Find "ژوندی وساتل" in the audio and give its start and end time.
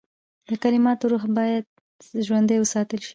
2.27-2.99